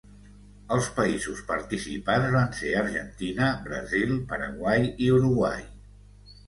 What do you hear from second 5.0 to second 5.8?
i Uruguai.